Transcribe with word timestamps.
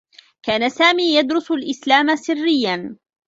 كان 0.43 0.69
سامي 0.69 1.15
يدرس 1.17 1.51
الإسلام 1.51 2.15
سرّيّا. 2.15 2.95